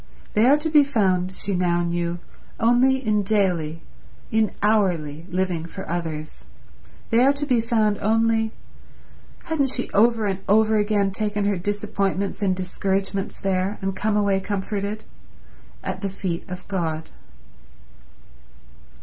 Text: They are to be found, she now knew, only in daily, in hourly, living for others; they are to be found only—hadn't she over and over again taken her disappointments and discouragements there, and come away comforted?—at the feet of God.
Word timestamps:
They 0.33 0.47
are 0.47 0.57
to 0.57 0.69
be 0.71 0.83
found, 0.83 1.35
she 1.35 1.53
now 1.53 1.83
knew, 1.83 2.17
only 2.59 3.05
in 3.05 3.21
daily, 3.21 3.83
in 4.31 4.49
hourly, 4.63 5.27
living 5.29 5.67
for 5.67 5.87
others; 5.87 6.47
they 7.11 7.23
are 7.23 7.31
to 7.33 7.45
be 7.45 7.61
found 7.61 7.99
only—hadn't 7.99 9.67
she 9.69 9.91
over 9.91 10.25
and 10.25 10.39
over 10.49 10.75
again 10.77 11.11
taken 11.11 11.45
her 11.45 11.55
disappointments 11.55 12.41
and 12.41 12.55
discouragements 12.55 13.39
there, 13.39 13.77
and 13.79 13.95
come 13.95 14.17
away 14.17 14.39
comforted?—at 14.39 16.01
the 16.01 16.09
feet 16.09 16.49
of 16.49 16.67
God. 16.67 17.11